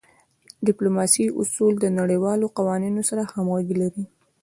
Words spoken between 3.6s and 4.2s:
لری.